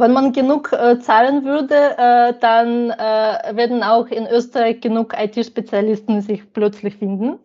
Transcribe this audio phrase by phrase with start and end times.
[0.00, 6.20] wenn man genug äh, zahlen würde, äh, dann äh, werden auch in Österreich genug IT-Spezialisten
[6.22, 7.38] sich plötzlich finden.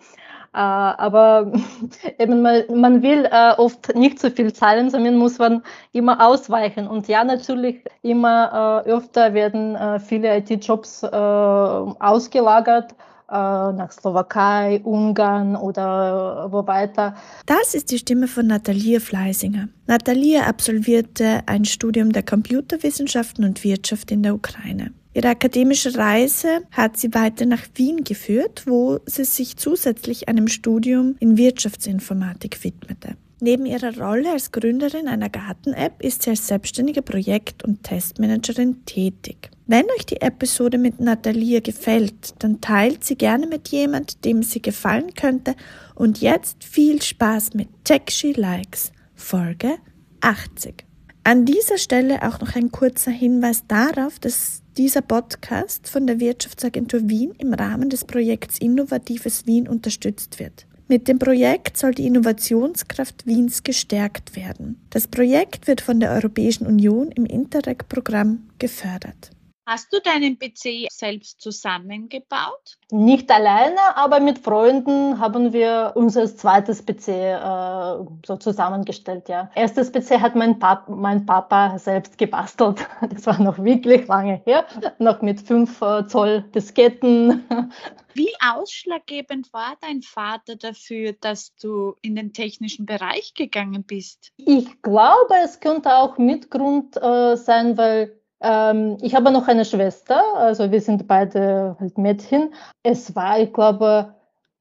[0.54, 1.52] Äh, aber
[2.20, 5.62] eben man, man will äh, oft nicht so viel zahlen, sondern muss man
[5.92, 6.88] immer ausweichen.
[6.88, 12.96] Und ja, natürlich immer äh, öfter werden viele IT-Jobs ausgelagert
[13.30, 17.16] nach Slowakei, Ungarn oder wo weiter.
[17.46, 19.70] Das ist die Stimme von Nathalie Fleisinger.
[19.88, 24.92] Nathalie absolvierte ein Studium der Computerwissenschaften und Wirtschaft in der Ukraine.
[25.14, 31.16] Ihre akademische Reise hat sie weiter nach Wien geführt, wo sie sich zusätzlich einem Studium
[31.20, 33.16] in Wirtschaftsinformatik widmete.
[33.40, 39.52] Neben ihrer Rolle als Gründerin einer Garten-App ist sie als selbstständige Projekt- und Testmanagerin tätig.
[39.68, 44.62] Wenn euch die Episode mit Natalia gefällt, dann teilt sie gerne mit jemand, dem sie
[44.62, 45.56] gefallen könnte.
[45.96, 49.78] Und jetzt viel Spaß mit Techshy Likes, Folge
[50.22, 50.86] 80.
[51.24, 57.10] An dieser Stelle auch noch ein kurzer Hinweis darauf, dass dieser Podcast von der Wirtschaftsagentur
[57.10, 60.68] Wien im Rahmen des Projekts Innovatives Wien unterstützt wird.
[60.88, 64.80] Mit dem Projekt soll die Innovationskraft Wiens gestärkt werden.
[64.92, 69.32] Das Projekt wird von der Europäischen Union im Interreg-Programm gefördert.
[69.68, 72.78] Hast du deinen PC selbst zusammengebaut?
[72.92, 79.28] Nicht alleine, aber mit Freunden haben wir unser zweites PC äh, so zusammengestellt.
[79.28, 82.88] Ja, erstes PC hat mein, Pap mein Papa selbst gebastelt.
[83.16, 84.66] Das war noch wirklich lange her,
[85.00, 87.44] noch mit 5 äh, Zoll Disketten.
[88.14, 94.32] Wie ausschlaggebend war dein Vater dafür, dass du in den technischen Bereich gegangen bist?
[94.38, 100.22] Ich glaube, es könnte auch Mitgrund äh, sein, weil ähm, ich habe noch eine Schwester,
[100.36, 102.54] also wir sind beide halt Mädchen.
[102.84, 104.14] Es war, ich glaube,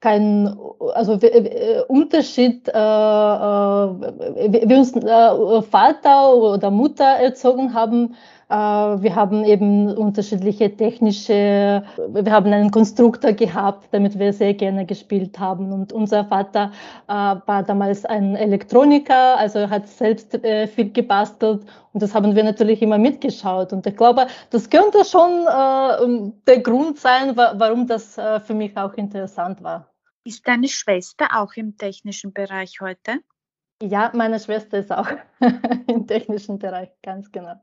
[0.04, 0.54] kein
[0.94, 8.14] also äh, Unterschied, äh, äh, wie uns äh, Vater oder Mutter erzogen haben.
[8.48, 14.86] Äh, wir haben eben unterschiedliche technische, wir haben einen Konstruktor gehabt, damit wir sehr gerne
[14.86, 15.72] gespielt haben.
[15.72, 16.72] Und unser Vater
[17.08, 22.34] äh, war damals ein Elektroniker, also er hat selbst äh, viel gebastelt und das haben
[22.34, 23.72] wir natürlich immer mitgeschaut.
[23.72, 25.46] Und ich glaube, das könnte schon
[26.46, 29.88] der Grund sein, warum das für mich auch interessant war.
[30.24, 33.20] Ist deine Schwester auch im technischen Bereich heute?
[33.80, 35.08] Ja, meine Schwester ist auch
[35.86, 37.60] im technischen Bereich, ganz genau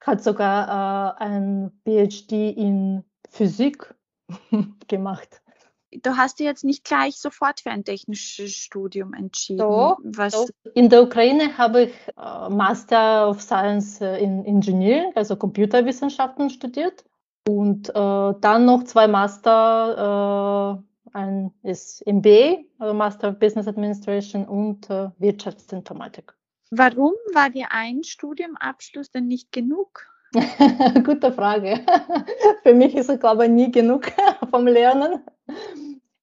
[0.00, 3.94] hat sogar äh, ein PhD in Physik
[4.88, 5.42] gemacht.
[5.90, 9.62] Du hast dich jetzt nicht gleich sofort für ein technisches Studium entschieden.
[9.62, 10.46] Was so.
[10.74, 17.04] In der Ukraine habe ich äh, Master of Science in Engineering, also Computerwissenschaften studiert.
[17.48, 20.82] Und äh, dann noch zwei Master,
[21.14, 26.37] äh, ein ist MBA, also Master of Business Administration und äh, Wirtschaftsinformatik.
[26.70, 30.06] Warum war dir ein Studiumabschluss denn nicht genug?
[31.04, 31.80] Gute Frage.
[32.62, 34.06] Für mich ist es, glaube ich, nie genug
[34.50, 35.22] vom Lernen.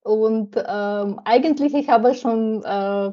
[0.03, 3.11] Und ähm, eigentlich, ich habe schon äh,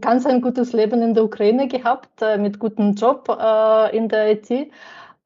[0.00, 4.32] ganz ein gutes Leben in der Ukraine gehabt, äh, mit gutem Job äh, in der
[4.32, 4.50] IT.
[4.50, 4.66] Äh,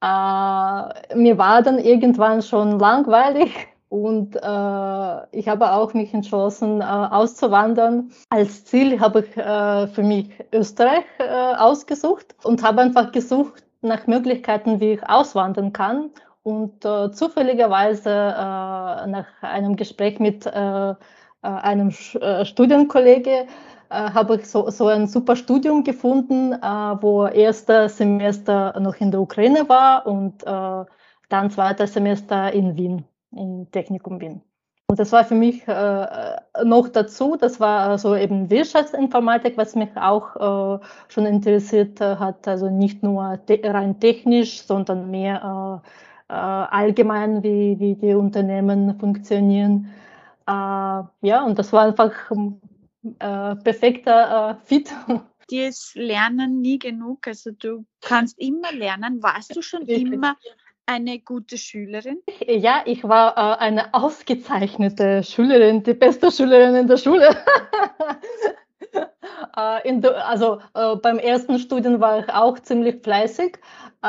[0.00, 8.11] mir war dann irgendwann schon langweilig und äh, ich habe auch mich entschlossen, äh, auszuwandern.
[8.31, 14.06] Als Ziel habe ich äh, für mich Österreich äh, ausgesucht und habe einfach gesucht nach
[14.06, 16.11] Möglichkeiten, wie ich auswandern kann.
[16.43, 20.47] Und äh, zufälligerweise äh, nach einem Gespräch mit
[21.43, 23.47] einem Studienkollege
[23.91, 29.69] habe ich so, so ein super Studium gefunden, wo erster Semester noch in der Ukraine
[29.69, 33.05] war und dann zweiter Semester in Wien
[33.37, 34.43] im Technikum Wien.
[34.87, 39.89] Und das war für mich äh, noch dazu, das war also eben Wirtschaftsinformatik, was mich
[39.97, 45.83] auch äh, schon interessiert hat, also nicht nur te rein technisch, sondern mehr
[46.31, 49.89] äh, äh allgemein, wie, wie die Unternehmen funktionieren.
[50.47, 52.13] Äh, ja, und das war einfach
[53.19, 54.92] äh, perfekter Fit.
[55.51, 59.22] Dir ist Lernen nie genug, also du kannst immer lernen.
[59.22, 60.36] Warst du schon immer
[60.86, 62.19] eine gute Schülerin?
[62.47, 67.31] Ja, ich war äh, eine ausgezeichnete Schülerin, die beste Schülerin in der Schule.
[69.57, 73.57] äh, in der, also äh, beim ersten Studien war ich auch ziemlich fleißig,
[74.03, 74.09] äh,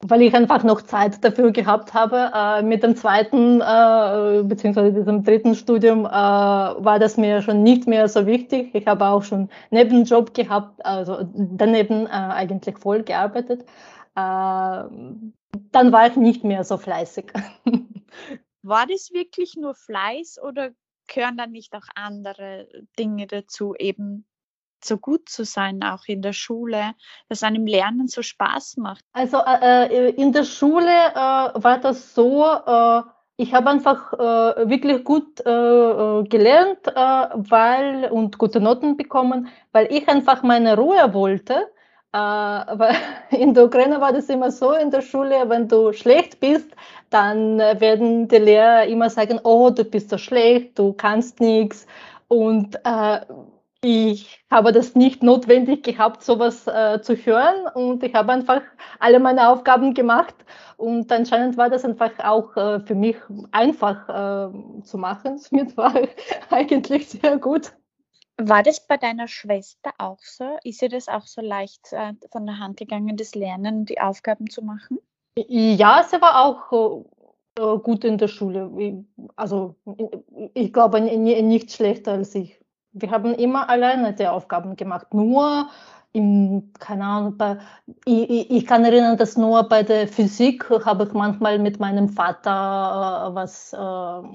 [0.00, 2.30] weil ich einfach noch Zeit dafür gehabt habe.
[2.34, 8.08] Äh, mit dem zweiten äh, beziehungsweise diesem dritten Studium war das mir schon nicht mehr
[8.08, 8.74] so wichtig.
[8.74, 13.64] Ich habe auch schon Nebenjob gehabt, also daneben eigentlich voll gearbeitet
[14.16, 17.32] dann war ich nicht mehr so fleißig.
[18.62, 20.70] War das wirklich nur Fleiß oder
[21.06, 22.66] gehören dann nicht auch andere
[22.98, 24.26] Dinge dazu, eben
[24.82, 26.94] so gut zu sein, auch in der Schule,
[27.28, 29.02] dass einem Lernen so Spaß macht?
[29.12, 31.14] Also äh, äh in der Schule äh,
[31.62, 33.02] war das so, äh,
[33.36, 40.08] ich habe einfach äh, wirklich gut äh, gelernt weil, und gute Noten bekommen, weil ich
[40.08, 41.70] einfach meine Ruhe wollte.
[42.18, 42.94] Weil
[43.30, 46.70] in der Ukraine war das immer so in der Schule, wenn du schlecht bist,
[47.10, 51.86] dann werden die Lehrer immer sagen, oh, du bist so schlecht, du kannst nichts.
[52.28, 53.20] Und äh,
[53.82, 58.62] ich habe das nicht notwendig gehabt, sowas äh, zu hören und ich habe einfach
[58.98, 60.34] alle meine Aufgaben gemacht
[60.76, 63.16] und anscheinend war das einfach auch äh, für mich
[63.52, 65.38] einfach äh, zu machen.
[65.38, 65.94] Somit war
[66.50, 67.72] eigentlich sehr gut.
[68.38, 70.58] War das bei deiner Schwester auch so?
[70.62, 74.50] Ist ihr das auch so leicht äh, von der Hand gegangen, das Lernen, die Aufgaben
[74.50, 74.98] zu machen?
[75.36, 77.04] Ja, sie war auch
[77.58, 79.04] äh, gut in der Schule.
[79.36, 79.76] Also
[80.54, 82.60] ich glaube nicht schlechter als ich.
[82.92, 85.12] Wir haben immer alleine die Aufgaben gemacht.
[85.12, 85.68] Nur
[86.16, 87.58] in, keine Ahnung, bei,
[88.06, 93.30] ich, ich, kann erinnern, dass nur bei der Physik habe ich manchmal mit meinem Vater
[93.30, 94.28] äh, was äh,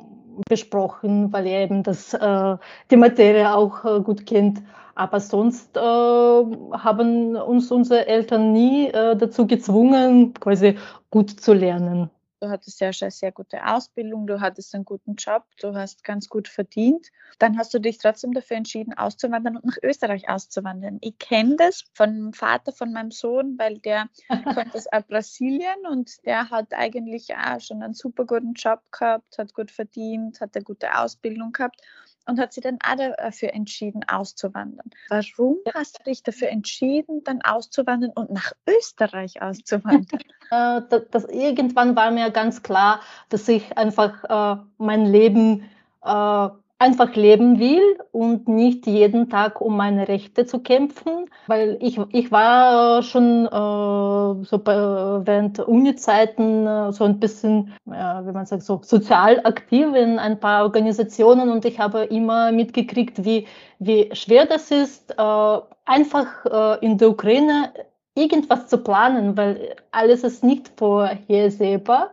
[0.48, 2.58] besprochen, weil er eben das, äh,
[2.92, 4.62] die Materie auch äh, gut kennt.
[4.94, 10.78] Aber sonst äh, haben uns unsere Eltern nie äh, dazu gezwungen, quasi
[11.10, 15.16] gut zu lernen du hattest ja schon eine sehr gute Ausbildung, du hattest einen guten
[15.16, 17.08] Job, du hast ganz gut verdient.
[17.40, 20.98] Dann hast du dich trotzdem dafür entschieden, auszuwandern und nach Österreich auszuwandern.
[21.02, 24.10] Ich kenne das vom Vater von meinem Sohn, weil der
[24.56, 29.54] kommt aus Brasilien und der hat eigentlich auch schon einen super guten Job gehabt, hat
[29.54, 31.82] gut verdient, hat eine gute Ausbildung gehabt
[32.26, 34.90] und hat sich dann auch dafür entschieden, auszuwandern.
[35.10, 40.20] Warum hast du dich dafür entschieden, dann auszuwandern und nach Österreich auszuwandern?
[40.52, 44.24] äh, das, das, irgendwann war mir ganz klar, dass ich einfach
[44.58, 45.70] äh, mein Leben
[46.04, 46.50] äh,
[46.82, 52.32] einfach leben will und nicht jeden Tag um meine Rechte zu kämpfen, weil ich, ich
[52.32, 58.64] war schon äh, so bei, während Uni-Zeiten äh, so ein bisschen, äh, wie man sagt,
[58.64, 63.46] so sozial aktiv in ein paar Organisationen und ich habe immer mitgekriegt, wie,
[63.78, 67.74] wie schwer das ist, äh, einfach äh, in der Ukraine
[68.16, 72.10] irgendwas zu planen, weil alles ist nicht vorhersehbar.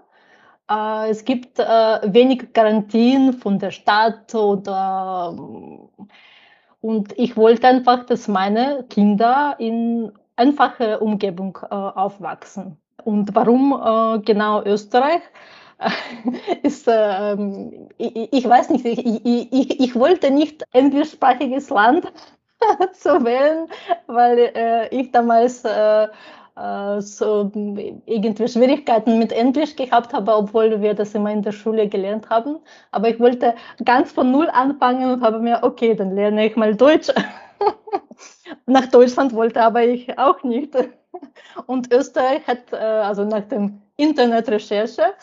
[0.70, 1.64] Äh, es gibt äh,
[2.12, 5.34] wenig Garantien von der Stadt oder
[6.80, 12.76] und ich wollte einfach, dass meine Kinder in einfache Umgebung äh, aufwachsen.
[13.04, 15.22] Und warum genau Österreich?
[16.62, 22.12] ist, ähm, ich, ich, weiß nicht, ich, ich, ich wollte nicht englischsprachiges Land
[22.92, 23.68] zu wählen,
[24.06, 26.08] weil äh, ich damals äh,
[27.00, 32.28] so irgendwie Schwierigkeiten mit Englisch gehabt habe, obwohl wir das immer in der Schule gelernt
[32.30, 32.58] haben.
[32.90, 36.74] Aber ich wollte ganz von Null anfangen und habe mir, okay, dann lerne ich mal
[36.74, 37.08] Deutsch.
[38.66, 40.74] nach Deutschland wollte aber ich auch nicht.
[41.66, 45.14] Und Österreich hat, äh, also nach dem Internetrecherche,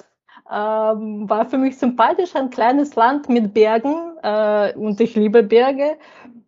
[0.52, 5.98] ähm, war für mich sympathisch, ein kleines Land mit Bergen äh, und ich liebe Berge.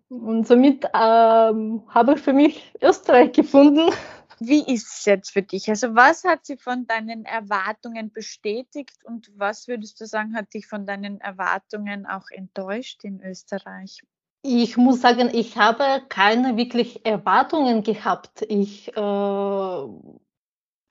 [0.09, 3.89] Und somit ähm, habe ich für mich Österreich gefunden.
[4.39, 5.69] Wie ist es jetzt für dich?
[5.69, 10.67] Also was hat sie von deinen Erwartungen bestätigt und was würdest du sagen, hat dich
[10.67, 14.01] von deinen Erwartungen auch enttäuscht in Österreich?
[14.43, 18.43] Ich muss sagen, ich habe keine wirklich Erwartungen gehabt.
[18.47, 18.99] Ich äh,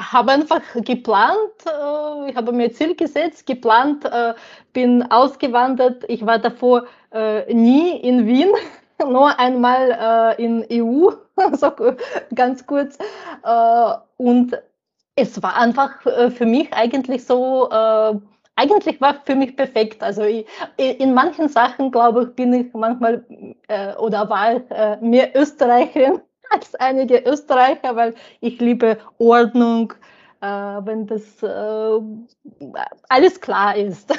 [0.02, 4.34] habe einfach geplant, äh, ich habe mir Ziel gesetzt, geplant, äh,
[4.72, 6.04] bin ausgewandert.
[6.08, 8.50] Ich war davor äh, nie in Wien
[9.08, 11.10] nur einmal äh, in EU,
[11.52, 11.72] so
[12.34, 12.98] ganz kurz.
[13.44, 14.56] Äh, und
[15.16, 18.14] es war einfach äh, für mich eigentlich so, äh,
[18.56, 20.02] eigentlich war für mich perfekt.
[20.02, 20.46] Also ich,
[20.78, 23.24] in manchen Sachen, glaube ich, bin ich manchmal
[23.68, 29.92] äh, oder war äh, mehr Österreicherin als einige Österreicher, weil ich liebe Ordnung,
[30.40, 31.42] wenn das
[33.08, 34.12] alles klar ist.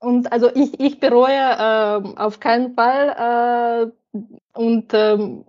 [0.00, 3.92] Und also ich, ich bereue äh, auf keinen Fall.
[4.14, 4.18] Äh,
[4.52, 5.44] und ähm,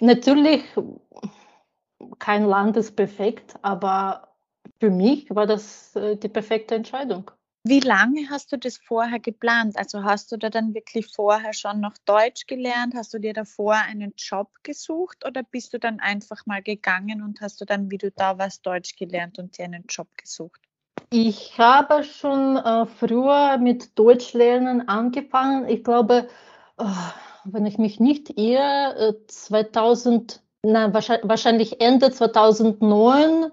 [0.00, 0.62] natürlich,
[2.18, 4.28] kein Land ist perfekt, aber
[4.78, 7.30] für mich war das äh, die perfekte Entscheidung.
[7.64, 9.76] Wie lange hast du das vorher geplant?
[9.76, 12.94] Also hast du da dann wirklich vorher schon noch Deutsch gelernt?
[12.94, 17.40] Hast du dir davor einen Job gesucht oder bist du dann einfach mal gegangen und
[17.40, 20.67] hast du dann, wie du da warst, Deutsch gelernt und dir einen Job gesucht?
[21.10, 25.66] Ich habe schon äh, früher mit Deutschlernen angefangen.
[25.66, 26.28] Ich glaube,
[26.78, 26.84] äh,
[27.44, 33.50] wenn ich mich nicht irre, äh, 2000, nein, wahrscheinlich Ende 2009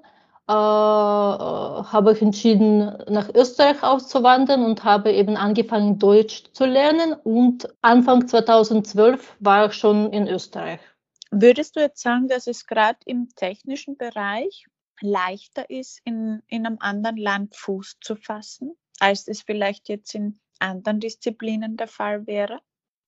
[0.48, 7.14] äh, habe ich entschieden, nach Österreich auszuwandern und habe eben angefangen, Deutsch zu lernen.
[7.24, 10.82] Und Anfang 2012 war ich schon in Österreich.
[11.32, 14.68] Würdest du jetzt sagen, dass es gerade im technischen Bereich
[15.02, 20.40] leichter ist, in, in einem anderen Land Fuß zu fassen, als es vielleicht jetzt in
[20.60, 22.60] anderen Disziplinen der Fall wäre?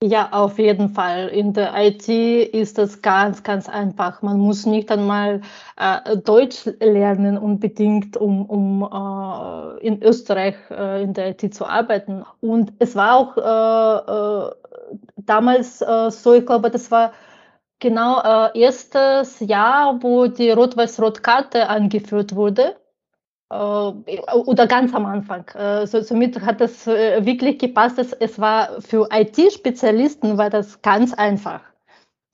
[0.04, 1.30] Ja, auf jeden Fall.
[1.30, 4.22] In der IT ist das ganz, ganz einfach.
[4.22, 5.42] Man muss nicht einmal
[5.76, 12.24] äh, Deutsch lernen unbedingt, um, um äh, in Österreich äh, in der IT zu arbeiten.
[12.42, 14.56] Und es war auch äh, äh,
[15.18, 17.12] damals äh, so, ich glaube, das war
[17.80, 22.76] genau erstes Jahr, wo die Rot-Weiß-Rot-Karte angeführt wurde.
[23.50, 25.48] Äh, oder ganz am Anfang.
[25.56, 27.98] Äh, so, somit hat das äh, wirklich gepasst.
[27.98, 31.62] Es, es war für IT-Spezialisten war das ganz einfach.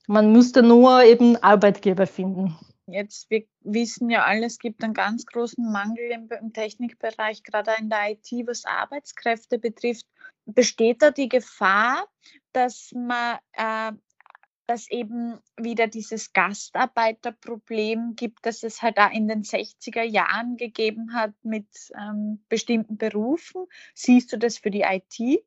[0.06, 2.58] Man musste nur eben Arbeitgeber finden.
[2.86, 7.72] Jetzt, wir wissen ja alle, es gibt einen ganz großen Mangel im, im Technikbereich, gerade
[7.78, 10.04] in der IT, was Arbeitskräfte betrifft.
[10.44, 12.06] Besteht da die Gefahr,
[12.52, 13.92] dass man äh,
[14.66, 21.14] dass eben wieder dieses Gastarbeiterproblem gibt, das es halt auch in den 60er Jahren gegeben
[21.14, 21.66] hat mit
[21.96, 23.66] ähm, bestimmten Berufen.
[23.94, 25.44] Siehst du das für die IT?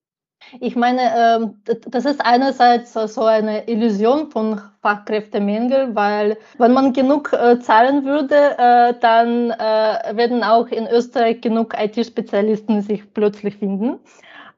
[0.60, 7.34] Ich meine, ähm, das ist einerseits so eine Illusion von Fachkräftemangel, weil wenn man genug
[7.34, 14.00] äh, zahlen würde, äh, dann äh, werden auch in Österreich genug IT-Spezialisten sich plötzlich finden.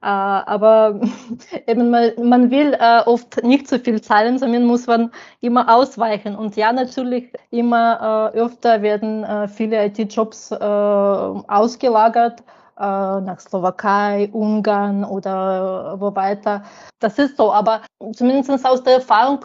[0.02, 0.98] Äh, aber
[1.66, 6.34] eben man, man will äh, oft nicht so viel zahlen, sondern muss man immer ausweichen.
[6.36, 12.42] Und ja, natürlich immer äh, öfter werden viele IT-Jobs ausgelagert
[12.76, 16.62] nach Slowakei, Ungarn oder wo weiter.
[16.98, 17.82] Das ist so, aber
[18.14, 19.44] zumindest aus der Erfahrung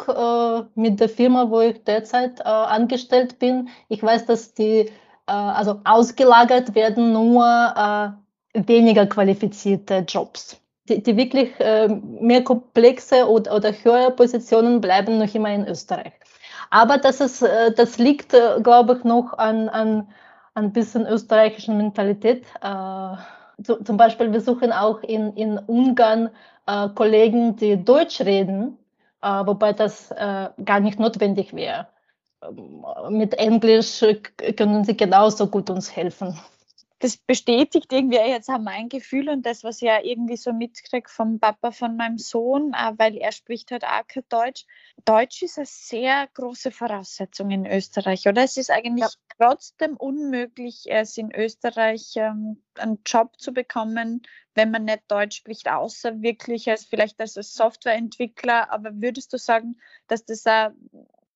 [0.76, 4.90] mit der Firma, wo ich derzeit angestellt bin, ich weiß, dass die
[5.26, 7.44] also ausgelagert werden nur
[8.56, 10.60] weniger qualifizierte Jobs.
[10.88, 16.14] Die, die wirklich äh, mehr komplexe oder, oder höhere Positionen bleiben noch immer in Österreich.
[16.70, 20.08] Aber das, ist, äh, das liegt, äh, glaube ich, noch an, an
[20.54, 22.46] ein bisschen österreichischen Mentalität.
[22.62, 23.16] Äh,
[23.64, 26.30] zu, zum Beispiel, wir suchen auch in, in Ungarn
[26.68, 28.78] äh, Kollegen, die Deutsch reden,
[29.22, 31.88] äh, wobei das gar nicht notwendig wäre.
[32.44, 34.04] Ähm, mit Englisch
[34.56, 36.40] können sie genauso gut uns helfen
[37.06, 41.08] das bestätigt irgendwie jetzt auch mein Gefühl und das, was ich ja irgendwie so mitkriege
[41.08, 44.66] vom Papa von meinem Sohn, weil er spricht halt auch kein Deutsch.
[45.06, 48.44] Deutsch ist eine sehr große Voraussetzung in Österreich, oder?
[48.44, 49.10] Es ist eigentlich ja.
[49.38, 54.24] trotzdem unmöglich, es in Österreich ähm, einen Job zu bekommen,
[54.56, 58.72] wenn man nicht Deutsch spricht, außer wirklich als vielleicht als Softwareentwickler.
[58.72, 60.72] Aber würdest du sagen, dass das auch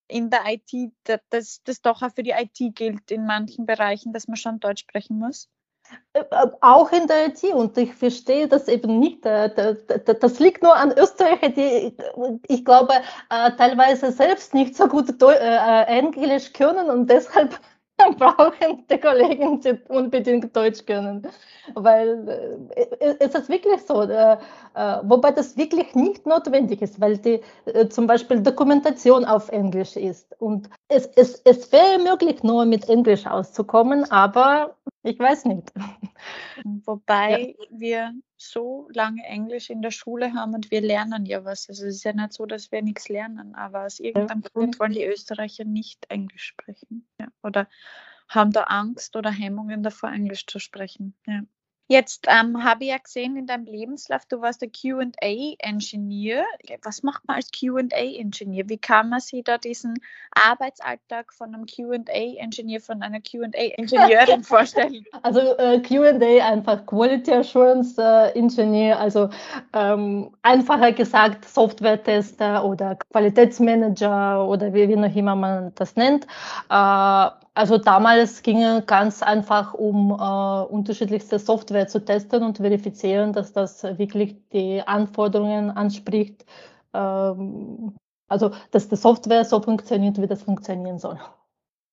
[0.08, 4.28] in der IT, dass das doch auch für die IT gilt in manchen Bereichen, dass
[4.28, 5.48] man schon Deutsch sprechen muss?
[6.14, 9.26] Äh, äh, auch in der IT und ich verstehe das eben nicht.
[9.26, 9.76] Äh,
[10.20, 11.96] das liegt nur an Österreicher, die
[12.48, 12.94] ich glaube
[13.58, 17.60] teilweise selbst nicht so gut Englisch können und deshalb
[18.18, 21.28] brauchen die Kollegen die unbedingt Deutsch können.
[21.76, 24.38] Weil äh, es ist wirklich so, äh,
[24.74, 29.96] äh, wobei das wirklich nicht notwendig ist, weil die äh, zum Beispiel Dokumentation auf Englisch
[29.96, 30.40] ist.
[30.40, 35.72] Und es, es, es wäre möglich, nur mit Englisch auszukommen, aber ich weiß nicht.
[36.86, 37.66] Wobei ja.
[37.70, 41.70] wir so lange Englisch in der Schule haben und wir lernen ja was.
[41.70, 44.50] Also es ist ja nicht so, dass wir nichts lernen, aber aus irgendeinem ja.
[44.54, 47.08] Grund wollen die Österreicher nicht Englisch sprechen.
[47.20, 47.29] Ja.
[47.44, 47.68] Oder
[48.30, 51.16] haben da Angst oder Hemmungen davor, Englisch zu sprechen.
[51.28, 51.42] Ja.
[51.92, 56.44] Jetzt ähm, habe ich ja gesehen in deinem Lebenslauf, du warst der QA-Ingenieur.
[56.84, 58.70] Was macht man als QA-Ingenieur?
[58.70, 59.96] Wie kann man sich da diesen
[60.30, 65.04] Arbeitsalltag von einem QA-Ingenieur, von einer QA-Ingenieurin vorstellen?
[65.24, 69.32] Also äh, QA einfach Quality Assurance äh, Engineer, also
[69.74, 76.28] ähm, einfacher gesagt Software-Tester oder Qualitätsmanager oder wie, wie noch immer man das nennt.
[76.70, 83.34] Äh, also damals ging es ganz einfach um äh, unterschiedlichste Software zu testen und verifizieren,
[83.34, 86.46] dass das wirklich die Anforderungen anspricht.
[86.94, 87.98] Ähm,
[88.30, 91.20] also dass die Software so funktioniert, wie das funktionieren soll.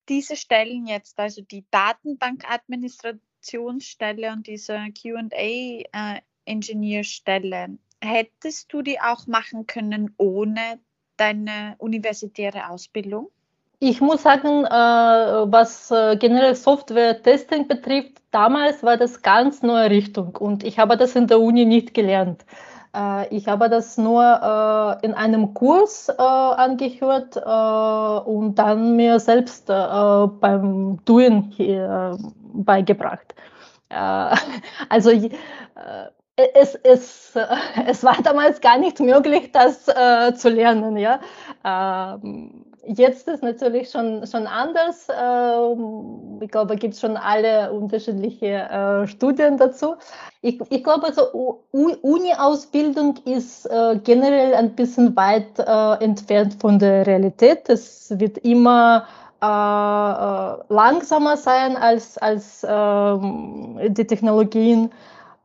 [0.08, 7.70] Diese Stellen jetzt, also die Datenbankadministrationsstelle und diese QA-Ingenieurstelle, äh,
[8.06, 10.78] hättest du die auch machen können ohne
[11.16, 13.32] deine universitäre Ausbildung?
[13.78, 20.34] Ich muss sagen, äh, was äh, generell Software-Testing betrifft, damals war das ganz neue Richtung
[20.36, 22.46] und ich habe das in der Uni nicht gelernt.
[22.94, 29.20] Äh, ich habe das nur äh, in einem Kurs äh, angehört äh, und dann mir
[29.20, 32.16] selbst beim Tun hier
[32.54, 33.34] beigebracht.
[34.88, 35.10] also
[36.34, 37.38] es, es,
[37.86, 40.96] es war damals gar nicht möglich, das zu lernen.
[40.96, 41.20] Ja?
[42.88, 45.08] Jetzt ist natürlich schon, schon anders.
[45.10, 49.96] Ähm, ich glaube, es gibt schon alle unterschiedliche äh, Studien dazu.
[50.40, 57.06] Ich, ich glaube, also Uni-Ausbildung ist äh, generell ein bisschen weit äh, entfernt von der
[57.06, 57.68] Realität.
[57.68, 59.06] Es wird immer
[59.38, 64.90] langsamer sein als, als ähm, die Technologien.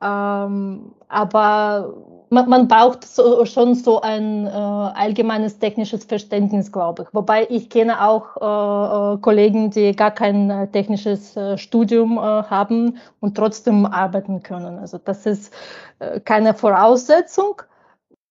[0.02, 1.94] Ähm, aber
[2.32, 7.10] man, man braucht so, schon so ein äh, allgemeines technisches Verständnis, glaube ich.
[7.14, 12.22] Wobei ich kenne auch äh, äh Kollegen, die gar kein äh, technisches äh, Studium äh,
[12.22, 14.80] haben und trotzdem arbeiten können.
[14.80, 15.54] Also das ist
[16.26, 17.62] keine Voraussetzung,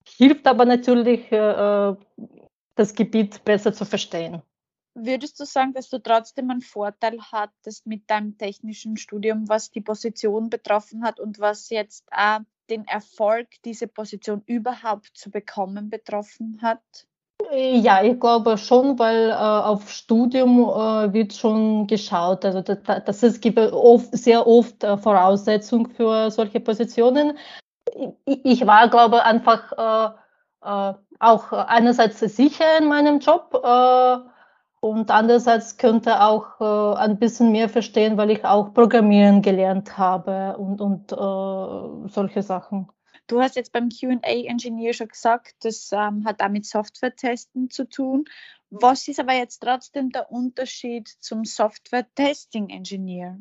[0.04, 4.42] hilft aber natürlich, das Gebiet besser zu verstehen.
[4.94, 9.80] Würdest du sagen, dass du trotzdem einen Vorteil hattest mit deinem technischen Studium, was die
[9.80, 16.59] Position betroffen hat und was jetzt auch den Erfolg, diese Position überhaupt zu bekommen, betroffen
[16.62, 16.80] hat?
[17.52, 22.44] Ja, ich glaube schon, weil äh, auf Studium äh, wird schon geschaut.
[22.44, 27.38] Also das, das ist oft, sehr oft äh, Voraussetzung für solche Positionen.
[28.25, 30.14] Ich, ich war, glaube einfach äh,
[30.68, 34.16] äh, auch einerseits sicher in meinem Job äh,
[34.81, 40.57] und andererseits könnte auch äh, ein bisschen mehr verstehen, weil ich auch Programmieren gelernt habe
[40.57, 42.89] und, und äh, solche Sachen.
[43.27, 48.25] Du hast jetzt beim QA-Engineer schon gesagt, das ähm, hat auch mit Software-Testen zu tun.
[48.71, 53.39] Was ist aber jetzt trotzdem der Unterschied zum Software-Testing-Engineer?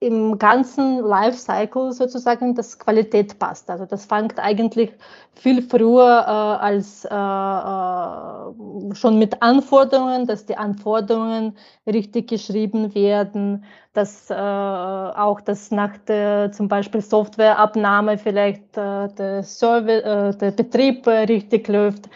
[0.00, 3.68] im ganzen Lifecycle sozusagen das Qualität passt.
[3.68, 4.92] Also das fängt eigentlich
[5.34, 6.30] viel früher äh,
[6.64, 15.40] als äh, äh, schon mit Anforderungen, dass die Anforderungen richtig geschrieben werden, dass äh, auch
[15.40, 22.08] das nach der zum Beispiel Softwareabnahme vielleicht äh, der, Service, der Betrieb richtig läuft.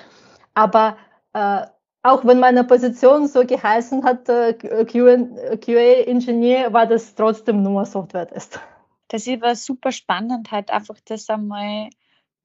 [0.55, 0.97] Aber
[2.03, 8.59] auch wenn meine Position so geheißen hat, äh, QA-Ingenieur, war das trotzdem nur Software-Test.
[9.09, 11.91] Das war super spannend, halt einfach das einmal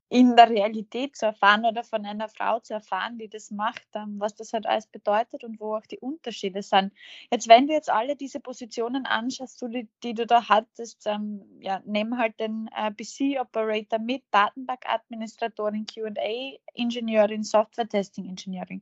[0.09, 4.19] in der Realität zu erfahren oder von einer Frau zu erfahren, die das macht, ähm,
[4.19, 6.93] was das halt alles bedeutet und wo auch die Unterschiede sind.
[7.29, 9.63] Jetzt, wenn du jetzt alle diese Positionen anschaust,
[10.03, 18.81] die, du da hattest, ähm, ja, nimm halt den äh, BC-Operator mit, Datenbank-Administratorin, QA-Ingenieurin, Software-Testing-Engineering.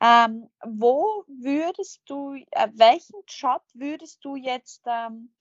[0.00, 5.32] Ähm, wo würdest du, äh, welchen Job würdest du jetzt ähm,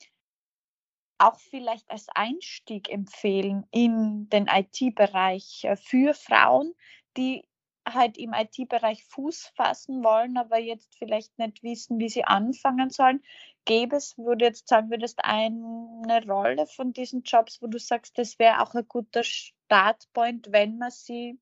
[1.17, 6.73] auch vielleicht als Einstieg empfehlen in den IT-Bereich äh, für Frauen,
[7.17, 7.47] die
[7.87, 13.23] halt im IT-Bereich Fuß fassen wollen, aber jetzt vielleicht nicht wissen, wie sie anfangen sollen.
[13.65, 18.39] Gäbe es, du jetzt sagen würdest, eine Rolle von diesen Jobs, wo du sagst, das
[18.39, 21.39] wäre auch ein guter Startpoint, wenn man sie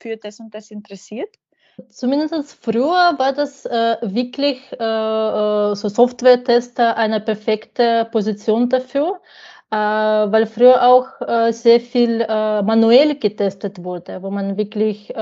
[0.00, 1.36] für das und das interessiert?
[1.90, 9.20] Zumindest früher war das äh, wirklich äh, äh, so Software-Tester eine perfekte Position dafür,
[9.70, 15.12] äh, weil früher auch äh, sehr viel äh, manuell getestet wurde, wo man wirklich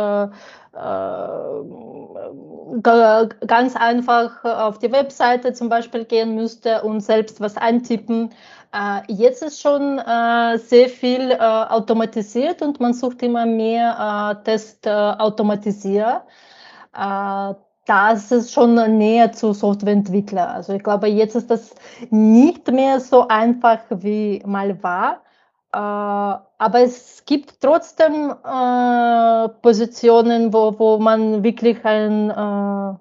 [3.57, 8.35] ganz einfach auf die Webseite zum Beispiel gehen müsste und selbst was eintippen.
[9.09, 16.27] Jetzt ist schon sehr viel automatisiert und man sucht immer mehr Testautomatisierer
[16.97, 17.55] äh,
[17.87, 20.51] das ist schon näher zu Softwareentwickler.
[20.51, 21.75] Also ich glaube, jetzt ist das
[22.11, 25.23] nicht mehr so einfach wie mal war.
[25.73, 32.95] Äh, aber es gibt trotzdem äh, Positionen, wo, wo man wirklich einen äh,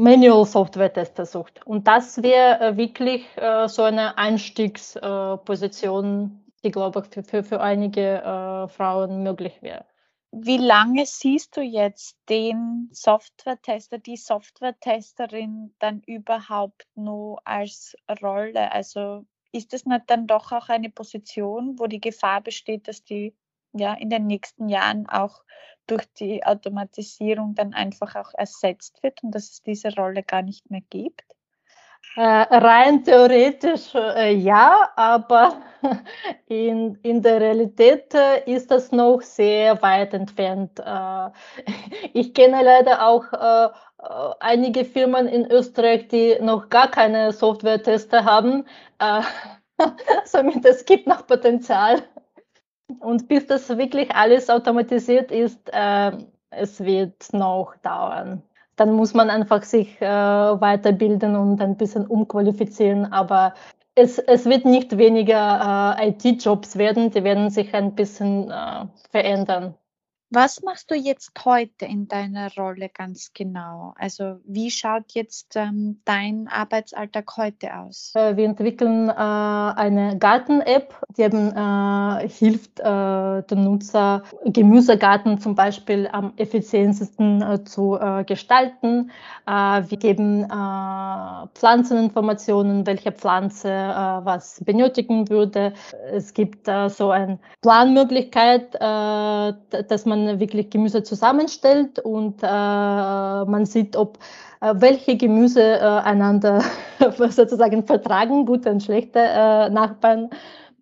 [0.00, 1.66] Manual Software Tester sucht.
[1.66, 3.24] Und das wäre wirklich
[3.68, 9.84] so eine Einstiegsposition, die, glaube ich, für, für, für einige Frauen möglich wäre.
[10.32, 18.72] Wie lange siehst du jetzt den Software-Tester, die Software-Testerin dann überhaupt nur als Rolle?
[18.72, 23.34] Also ist das nicht dann doch auch eine Position, wo die Gefahr besteht, dass die
[23.74, 25.44] ja in den nächsten Jahren auch
[25.86, 30.70] durch die Automatisierung dann einfach auch ersetzt wird und dass es diese Rolle gar nicht
[30.70, 31.22] mehr gibt?
[32.18, 35.62] Äh, rein theoretisch äh, ja, aber
[36.48, 40.80] in, in der Realität äh, ist das noch sehr weit entfernt.
[40.80, 41.30] Äh,
[42.14, 48.24] ich kenne leider auch äh, äh, einige Firmen in Österreich, die noch gar keine Software-Tester
[48.24, 48.64] haben.
[50.24, 52.02] somit es gibt noch Potenzial.
[52.98, 55.70] Und bis das wirklich alles automatisiert ist,
[56.50, 58.42] es wird noch dauern
[58.78, 63.12] dann muss man einfach sich äh, weiterbilden und ein bisschen umqualifizieren.
[63.12, 63.54] Aber
[63.94, 69.74] es, es wird nicht weniger äh, IT-Jobs werden, die werden sich ein bisschen äh, verändern.
[70.30, 73.94] Was machst du jetzt heute in deiner Rolle ganz genau?
[73.96, 78.12] Also wie schaut jetzt ähm, dein Arbeitsalltag heute aus?
[78.14, 85.54] Äh, wir entwickeln äh, eine Garten-App, die eben äh, hilft, äh, den Nutzer Gemüsegarten zum
[85.54, 89.10] Beispiel am effizientesten äh, zu äh, gestalten.
[89.46, 90.46] wir geben
[91.54, 93.70] Pflanzeninformationen, welche Pflanze
[94.24, 95.72] was benötigen würde.
[96.12, 103.96] Es gibt so eine Planmöglichkeit, dass man man wirklich Gemüse zusammenstellt und äh, man sieht,
[103.96, 104.18] ob
[104.60, 106.62] äh, welche Gemüse äh, einander
[107.30, 110.30] sozusagen vertragen, gute und schlechte äh, Nachbarn.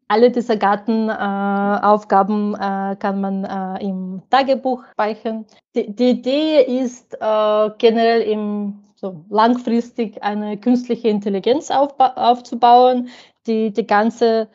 [0.08, 5.44] Alle diese Gartenaufgaben äh, kann man äh, im Tagebuch speichern.
[5.74, 13.08] Die, die Idee ist generell im so langfristig eine künstliche Intelligenz aufzubauen,
[13.46, 14.48] die die ganze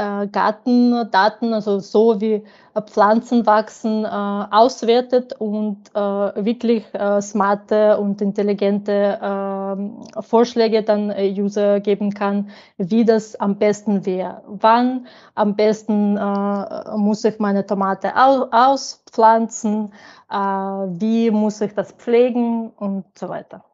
[0.00, 2.42] äh, Gartendaten, also so wie
[2.74, 6.86] äh, Pflanzen wachsen, äh, auswertet und äh, wirklich
[7.20, 14.42] smarte und intelligente ähm, Vorschläge dann User geben kann, wie das am besten wäre.
[14.46, 16.14] Wann am besten
[16.96, 19.92] muss ich meine Tomate au auspflanzen,
[20.30, 23.64] wie muss ich das pflegen und so weiter.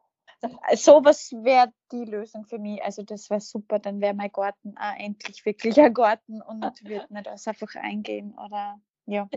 [0.75, 2.83] Sowas wäre die Lösung für mich.
[2.83, 3.79] Also das wäre super.
[3.79, 8.33] Dann wäre mein Garten auch endlich wirklich ein Garten und würde nicht alles einfach eingehen
[8.33, 9.29] oder ja.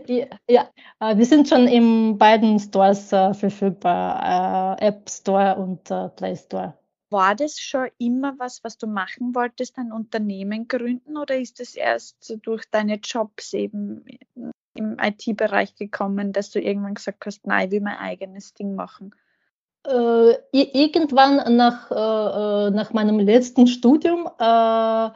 [0.49, 5.85] Ja, äh, wir sind schon in beiden Stores äh, verfügbar, äh, App Store und
[6.17, 6.77] Play Store.
[7.09, 11.75] War das schon immer was, was du machen wolltest, ein Unternehmen gründen oder ist es
[11.75, 14.05] erst durch deine Jobs eben
[14.73, 19.13] im IT-Bereich gekommen, dass du irgendwann gesagt hast, nein, ich will mein eigenes Ding machen?
[19.83, 25.09] Äh, irgendwann nach, äh, äh, nach meinem letzten Studium äh,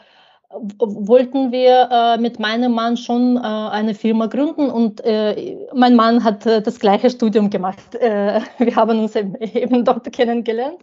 [0.79, 5.03] wollten wir äh, mit meinem Mann schon äh, eine Firma gründen und
[5.73, 7.93] mein Mann hat das gleiche Studium gemacht.
[7.99, 10.79] wir haben uns eben, eben dort kennengelernt.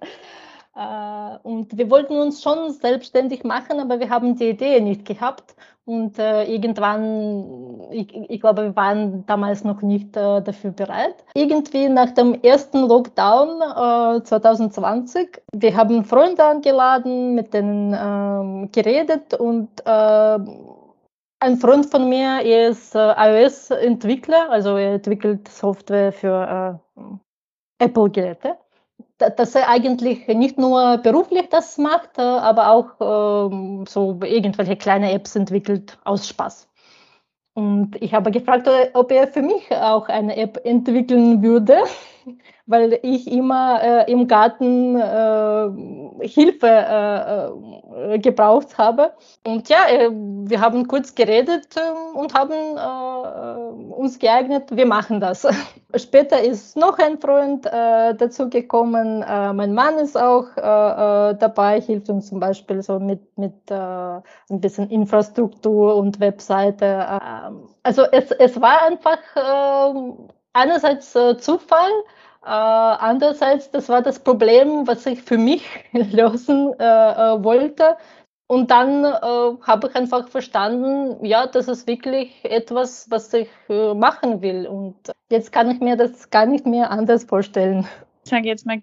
[1.43, 5.55] und wir wollten uns schon selbstständig machen, aber wir haben die Idee nicht gehabt.
[5.85, 11.25] Und äh, irgendwann, ich, ich, glaube, wir waren damals noch nicht äh, dafür bereit.
[11.35, 13.61] Irgendwie nach dem ersten Lockdown
[14.19, 20.39] äh, 2020, wir haben Freunde angeladen, mit denen ähm, geredet und äh,
[21.41, 28.57] ein Freund von mir ist äh, iOS-Entwickler, also er entwickelt Software für äh, Apple-Geräte
[29.31, 35.13] dass er eigentlich nicht nur beruflich das macht, äh, aber auch ähm, so irgendwelche kleine
[35.13, 36.69] Apps entwickelt aus Spaß.
[37.55, 41.83] Und ich habe gefragt, ob er für mich auch eine App entwickeln würde,
[42.67, 49.13] weil ich immer äh, im Garten äh, Hilfe äh, äh gebraucht habe.
[49.47, 52.53] Und ja, äh, wir haben kurz geredet äh, und haben
[54.03, 55.47] uns geeignet, wir machen das.
[55.95, 59.21] Später ist noch ein Freund dazu gekommen.
[59.21, 65.97] mein Mann ist auch dabei, hilft uns zum Beispiel so mit, mit ein bisschen Infrastruktur
[65.97, 67.21] und Webseite.
[67.83, 69.19] also es, es war einfach
[70.55, 71.91] einerseits Zufall,
[72.45, 77.97] äh, andererseits, das war das Problem, was ich für mich lösen äh, äh, wollte.
[78.53, 83.95] Und dann äh, habe ich einfach verstanden, ja, das ist wirklich etwas, was ich äh,
[83.95, 84.67] machen will.
[84.67, 84.95] Und
[85.31, 87.89] jetzt kann ich mir das gar nicht mehr anders vorstellen.
[88.25, 88.79] Ich sage jetzt mal,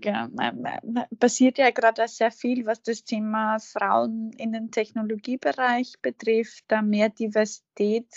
[1.20, 7.10] passiert ja gerade sehr viel, was das Thema Frauen in den Technologiebereich betrifft, da mehr
[7.10, 8.08] Diversität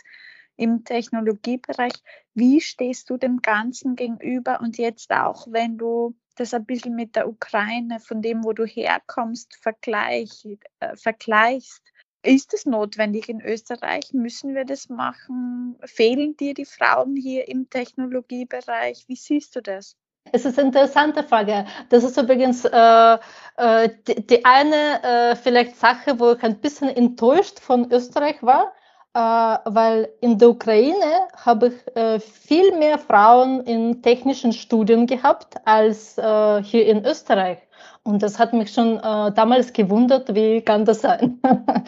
[0.56, 1.92] im Technologiebereich.
[2.32, 7.16] Wie stehst du dem Ganzen gegenüber und jetzt auch, wenn du das ein bisschen mit
[7.16, 10.46] der Ukraine, von dem, wo du herkommst, vergleich,
[10.80, 11.82] äh, vergleichst?
[12.24, 14.12] Ist es notwendig in Österreich?
[14.12, 15.76] Müssen wir das machen?
[15.84, 19.04] Fehlen dir die Frauen hier im Technologiebereich?
[19.08, 19.96] Wie siehst du das?
[20.30, 21.66] Es ist eine interessante Frage.
[21.88, 23.18] Das ist übrigens äh,
[23.56, 28.72] äh, die, die, eine äh, vielleicht Sache, wo ich ein bisschen enttäuscht von Österreich war,
[29.14, 36.16] weil in der Ukraine habe ich äh, viel mehr Frauen in technischen Studien gehabt als
[36.18, 37.58] äh, hier in Österreich.
[38.04, 41.40] Und das hat mich schon damals gewundert, wie kann das sein?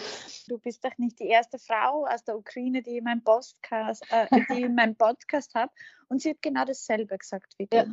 [0.49, 4.69] du bist doch nicht die erste Frau aus der Ukraine, die meinen Podcast, äh, die
[4.69, 5.71] meinen Podcast hat.
[6.09, 7.77] Und sie hat genau dasselbe gesagt wie du.
[7.77, 7.85] Ja.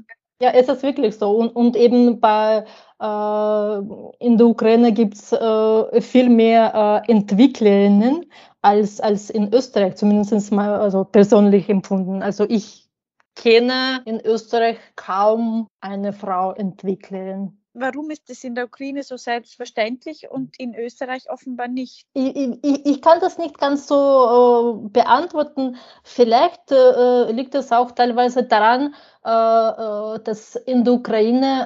[0.42, 1.30] Ja, ist das wirklich so.
[1.30, 2.66] Und, und eben bei,
[3.00, 3.78] äh,
[4.26, 8.26] in der Ukraine gibt es äh, viel mehr äh, Entwicklerinnen
[8.64, 12.24] als, als in Österreich, zumindest mal also persönlich empfunden.
[12.24, 12.90] Also ich
[13.36, 17.61] kenne in Österreich kaum eine Frau Entwicklerin.
[17.74, 22.06] Warum ist das in der Ukraine so selbstverständlich und in Österreich offenbar nicht?
[22.14, 25.78] Ich, ich, ich kann das nicht ganz so äh, beantworten.
[26.04, 31.64] Vielleicht äh, liegt es auch teilweise daran, äh, äh dass in der Ukraine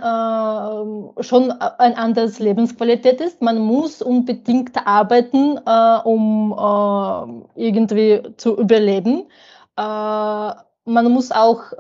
[1.17, 3.41] äh, schon ein anderes Lebensqualität ist.
[3.41, 9.27] Man muss unbedingt arbeiten, äh, um irgendwie zu überleben.
[9.75, 11.71] man muss auch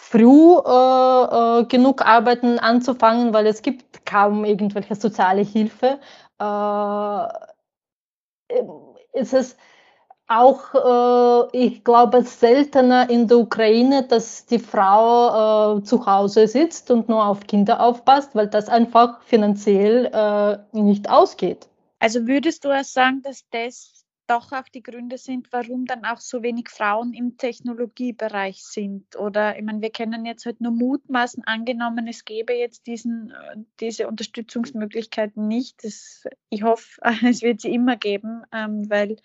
[0.00, 6.00] früh äh, äh, genug arbeiten anzufangen, weil es gibt kaum irgendwelche soziale Hilfe.
[6.40, 7.26] Äh,
[9.12, 9.56] ist es
[10.26, 16.90] auch, äh, ich glaube, seltener in der Ukraine, dass die Frau äh, zu Hause sitzt
[16.90, 21.68] und nur auf Kinder aufpasst, weil das einfach finanziell äh, nicht ausgeht.
[21.98, 23.99] Also würdest du sagen, dass das
[24.30, 29.16] doch auch die Gründe sind, warum dann auch so wenig Frauen im Technologiebereich sind.
[29.16, 33.56] Oder ich meine, wir kennen jetzt halt nur mutmaßen, angenommen, es gäbe jetzt diesen, äh,
[33.80, 35.84] diese Unterstützungsmöglichkeiten nicht.
[35.84, 39.16] Das, ich hoffe, es wird sie immer geben, ähm, weil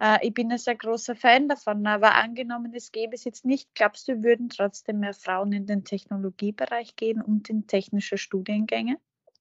[0.00, 1.86] äh, ich bin ein sehr großer Fan davon.
[1.86, 5.84] Aber angenommen, es gäbe es jetzt nicht, glaubst du, würden trotzdem mehr Frauen in den
[5.84, 8.96] Technologiebereich gehen und in technische Studiengänge?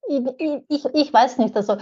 [0.10, 1.56] Ich, ich, ich weiß nicht.
[1.56, 1.78] Also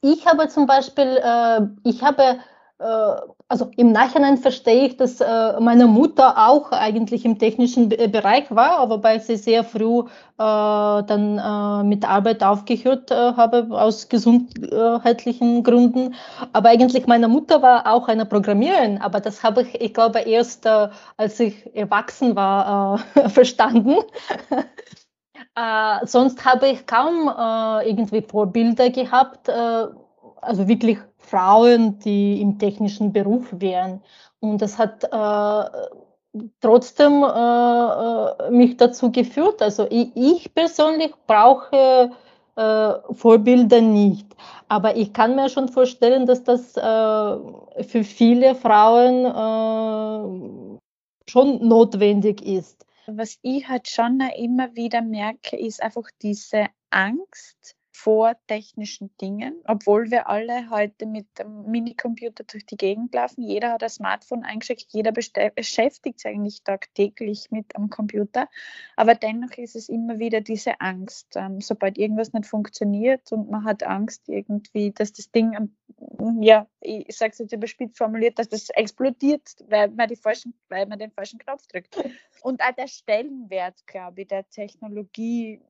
[0.00, 2.38] ich habe zum Beispiel, äh, ich habe
[2.78, 8.90] also im Nachhinein verstehe ich, dass äh, meine Mutter auch eigentlich im technischen Bereich war,
[8.90, 10.04] wobei sie sehr früh äh,
[10.38, 16.14] dann mit Arbeit aufgehört habe aus gesundheitlichen Gründen.
[16.52, 20.66] Aber eigentlich meine Mutter war auch eine Programmiererin, aber das habe ich, ich glaube, erst
[20.66, 23.96] als ich erwachsen war, verstanden.
[26.04, 27.28] sonst habe ich kaum
[27.84, 34.02] irgendwie Vorbilder gehabt, also wirklich Frauen, die im technischen Beruf wären.
[34.40, 35.64] Und das hat äh,
[36.60, 39.62] trotzdem äh, äh, mich dazu geführt.
[39.62, 42.10] Also ich, ich persönlich brauche
[42.56, 44.26] äh, Vorbilder nicht.
[44.68, 50.78] Aber ich kann mir schon vorstellen, dass das äh, für viele Frauen äh,
[51.30, 52.84] schon notwendig ist.
[53.06, 60.10] Was ich halt schon immer wieder merke, ist einfach diese Angst, vor technischen Dingen, obwohl
[60.10, 63.42] wir alle heute mit dem Minicomputer durch die Gegend laufen.
[63.42, 68.48] Jeder hat ein Smartphone eingeschickt, jeder beschäftigt sich eigentlich tagtäglich mit am Computer.
[68.96, 73.64] Aber dennoch ist es immer wieder diese Angst, ähm, sobald irgendwas nicht funktioniert und man
[73.64, 75.70] hat Angst irgendwie, dass das Ding,
[76.40, 80.86] ja, ich sage es jetzt überspitzt formuliert, dass das explodiert, weil man, die falschen, weil
[80.86, 81.96] man den falschen Knopf drückt.
[82.42, 85.60] Und auch der Stellenwert, glaube ich, der Technologie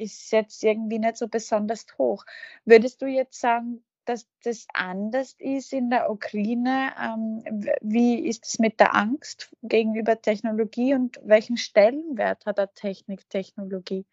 [0.00, 2.24] ist jetzt irgendwie nicht so besonders hoch.
[2.64, 6.92] Würdest du jetzt sagen, dass das anders ist in der Ukraine?
[7.00, 7.42] Ähm,
[7.80, 14.04] wie ist es mit der Angst gegenüber Technologie und welchen Stellenwert hat der Technik, Technologie?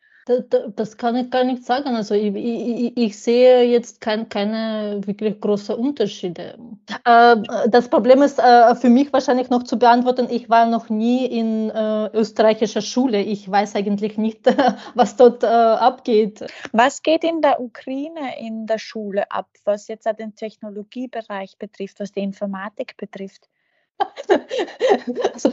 [0.75, 1.95] Das kann ich gar nicht sagen.
[1.95, 6.57] Also ich, ich, ich sehe jetzt kein, keine wirklich großen Unterschiede.
[7.05, 7.37] Äh,
[7.69, 11.69] das Problem ist äh, für mich wahrscheinlich noch zu beantworten, ich war noch nie in
[11.69, 13.21] äh, österreichischer Schule.
[13.21, 14.41] Ich weiß eigentlich nicht,
[14.95, 16.45] was dort abgeht.
[16.73, 22.11] Was geht in der Ukraine in der Schule ab, was jetzt den Technologiebereich betrifft, was
[22.11, 23.49] die Informatik betrifft?
[25.33, 25.51] Also,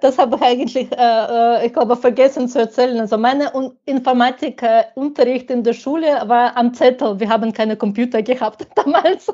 [0.00, 2.98] das habe ich eigentlich, äh, äh, ich glaube, vergessen zu erzählen.
[3.00, 3.42] Also mein
[3.84, 7.18] Informatikunterricht in der Schule war am Zettel.
[7.20, 9.32] Wir haben keine Computer gehabt damals.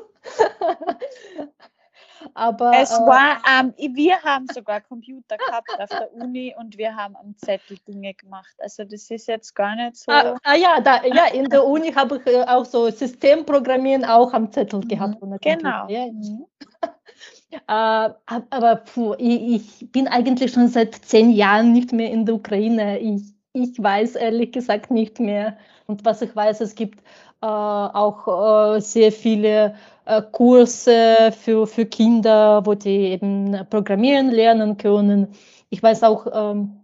[2.33, 6.95] Aber es äh, war, ähm, wir haben sogar Computer gehabt auf der Uni und wir
[6.95, 8.55] haben am Zettel Dinge gemacht.
[8.59, 10.11] Also das ist jetzt gar nicht so.
[10.11, 14.33] Ah, ah ja, da, ja, in der Uni habe ich äh, auch so Systemprogrammieren auch
[14.33, 15.17] am Zettel mhm, gehabt.
[15.41, 15.87] Genau.
[15.87, 16.07] Ja.
[16.07, 16.45] Mhm.
[17.51, 22.35] Äh, aber puh, ich, ich, bin eigentlich schon seit zehn Jahren nicht mehr in der
[22.35, 22.99] Ukraine.
[22.99, 25.57] Ich, ich weiß ehrlich gesagt nicht mehr.
[25.87, 26.99] Und was ich weiß, es gibt
[27.41, 34.77] äh, auch äh, sehr viele äh, Kurse für, für Kinder, wo die eben Programmieren lernen
[34.77, 35.29] können.
[35.69, 36.81] Ich weiß auch, ähm,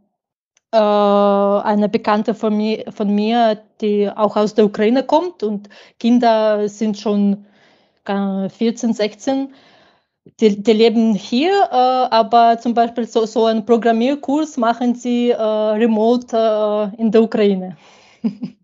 [0.72, 6.70] äh, eine Bekannte von mir, von mir, die auch aus der Ukraine kommt und Kinder
[6.70, 7.46] sind schon
[8.06, 9.54] 14, 16.
[10.40, 15.42] Die, die leben hier, äh, aber zum Beispiel so, so einen Programmierkurs machen sie äh,
[15.42, 17.76] remote äh, in der Ukraine.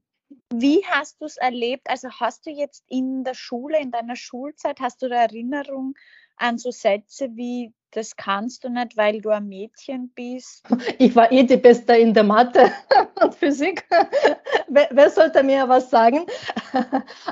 [0.53, 1.89] Wie hast du es erlebt?
[1.89, 5.95] Also hast du jetzt in der Schule, in deiner Schulzeit, hast du da Erinnerung
[6.37, 10.63] an so Sätze wie das kannst du nicht, weil du ein Mädchen bist.
[10.99, 12.71] Ich war eh die Beste in der Mathe
[13.21, 13.85] und Physik.
[14.67, 16.25] wer, wer, sollte mir was sagen?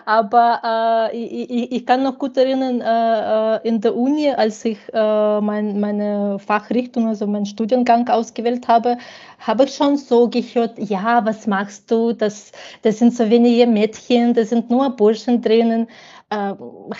[0.06, 4.80] Aber äh, ich, ich, kann noch gut erinnern, äh, äh, in der Uni, als ich
[4.94, 8.98] äh, mein, meine Fachrichtung, also meinen Studiengang ausgewählt habe,
[9.40, 12.14] habe ich schon so gehört, ja, was machst du?
[12.14, 12.52] Das,
[12.84, 15.88] das sind so wenige Mädchen, das sind nur Burschen drinnen.
[16.30, 16.54] Äh,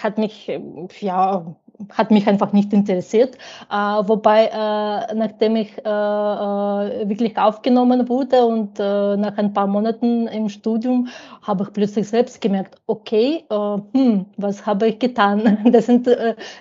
[0.04, 0.52] hat mich,
[1.00, 1.56] ja,
[1.90, 3.36] hat mich einfach nicht interessiert.
[3.72, 9.68] Äh, wobei, äh, nachdem ich äh, äh wirklich aufgenommen wurde und äh, nach ein paar
[9.68, 11.08] Monaten im Studium,
[11.42, 15.58] habe ich plötzlich selbst gemerkt, okay, äh, hm, was habe ich getan?
[15.76, 16.08] Das sind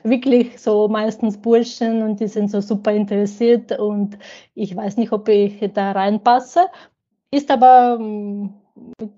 [0.03, 4.19] wirklich so meistens Burschen und die sind so super interessiert und
[4.55, 6.67] ich weiß nicht, ob ich da reinpasse.
[7.31, 8.55] Ist aber hm,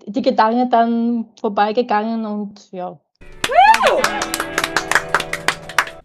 [0.07, 2.99] die Gedanken dann vorbeigegangen und ja.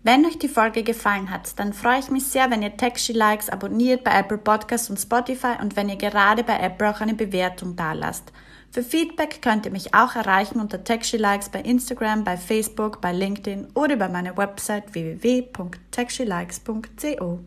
[0.04, 3.48] Wenn euch die Folge gefallen hat, dann freue ich mich sehr, wenn ihr Texty Likes
[3.48, 7.76] abonniert bei Apple Podcasts und Spotify und wenn ihr gerade bei Apple auch eine Bewertung
[7.76, 8.32] dalasst.
[8.72, 13.12] Für Feedback könnt ihr mich auch erreichen unter Texty Likes bei Instagram, bei Facebook, bei
[13.12, 17.38] LinkedIn oder über meine Website www.textylikes.co.